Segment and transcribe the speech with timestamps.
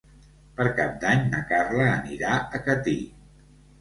[0.59, 2.97] Per Cap d'Any na Carla anirà a Catí.